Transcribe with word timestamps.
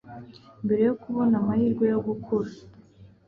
mbere 0.65 0.81
yo 0.89 0.95
kubona 1.01 1.33
amahirwe 1.41 1.85
yo 1.93 1.99
gukura 2.07 2.51